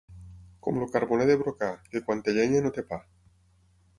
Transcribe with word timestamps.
Com 0.67 0.79
el 0.85 0.89
carboner 0.95 1.27
de 1.31 1.35
Brocà, 1.41 1.69
que 1.95 2.03
quan 2.07 2.25
té 2.27 2.35
llenya 2.39 2.65
no 2.67 2.75
té 2.79 2.87
pa. 2.95 2.99